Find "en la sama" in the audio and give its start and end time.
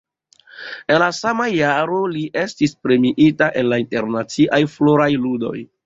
0.93-1.45